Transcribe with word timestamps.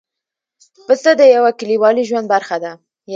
پسه 0.87 1.11
د 1.19 1.21
یوه 1.35 1.51
کلیوالي 1.59 2.03
ژوند 2.09 2.25
برخه 2.33 2.57
ده. 2.63 2.71